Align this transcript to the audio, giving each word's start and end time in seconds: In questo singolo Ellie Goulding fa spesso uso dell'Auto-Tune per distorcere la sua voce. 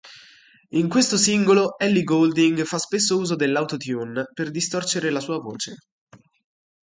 In 0.69 0.89
questo 0.89 1.15
singolo 1.15 1.77
Ellie 1.77 2.01
Goulding 2.03 2.63
fa 2.63 2.79
spesso 2.79 3.19
uso 3.19 3.35
dell'Auto-Tune 3.35 4.31
per 4.33 4.49
distorcere 4.49 5.11
la 5.11 5.19
sua 5.19 5.37
voce. 5.37 5.75